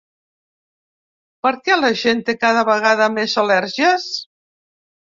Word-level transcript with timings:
Per 1.47 1.51
què 1.67 1.77
la 1.83 1.93
gent 2.05 2.25
té 2.31 2.37
cada 2.47 2.67
vegada 2.73 3.13
més 3.21 3.39
al·lèrgies? 3.45 4.13